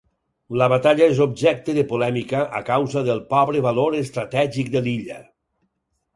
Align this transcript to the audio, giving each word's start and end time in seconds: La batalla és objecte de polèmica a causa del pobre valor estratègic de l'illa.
La 0.59 0.67
batalla 0.71 1.09
és 1.15 1.19
objecte 1.25 1.75
de 1.79 1.83
polèmica 1.91 2.39
a 2.61 2.63
causa 2.71 3.05
del 3.11 3.23
pobre 3.35 3.63
valor 3.67 3.99
estratègic 4.01 4.75
de 4.79 4.85
l'illa. 4.89 5.21